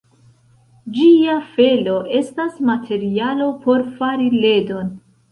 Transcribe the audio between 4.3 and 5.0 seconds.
ledon.